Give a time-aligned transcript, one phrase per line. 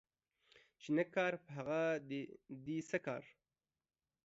[0.81, 1.79] چي نه کار په هغه
[2.65, 3.23] دي څه کار.